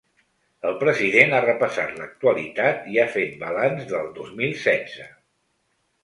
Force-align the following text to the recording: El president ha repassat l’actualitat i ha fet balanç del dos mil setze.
El 0.67 0.71
president 0.83 1.33
ha 1.33 1.41
repassat 1.43 1.91
l’actualitat 1.99 2.87
i 2.93 2.97
ha 3.01 3.05
fet 3.17 3.35
balanç 3.43 3.83
del 3.91 4.09
dos 4.15 4.31
mil 4.41 4.55
setze. 4.63 5.07